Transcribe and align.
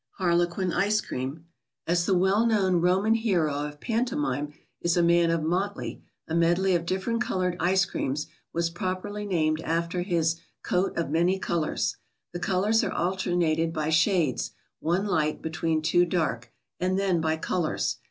HARLEQUIN 0.17 0.73
ICE 0.73 0.99
CREAM.—As 1.01 2.07
the 2.07 2.17
well 2.17 2.47
known 2.47 2.77
(Roman) 2.77 3.13
hero 3.13 3.53
of 3.53 3.79
pantomime 3.79 4.51
is 4.81 4.97
a 4.97 5.03
man 5.03 5.29
of 5.29 5.43
motley, 5.43 6.01
a 6.27 6.33
medley 6.33 6.73
of 6.73 6.87
different 6.87 7.21
colored 7.21 7.55
ice 7.59 7.85
creams 7.85 8.25
was 8.51 8.71
properly 8.71 9.27
named 9.27 9.61
after 9.61 10.01
his" 10.01 10.37
coat 10.63 10.97
of 10.97 11.11
many 11.11 11.37
colors." 11.37 11.97
The 12.33 12.39
colors 12.39 12.83
are 12.83 12.91
alternated 12.91 13.71
by 13.73 13.89
shades—one 13.89 15.05
light 15.05 15.39
between 15.39 15.83
two 15.83 16.05
dark, 16.05 16.51
and 16.79 16.97
then 16.97 17.21
by 17.21 17.37
colors. 17.37 17.97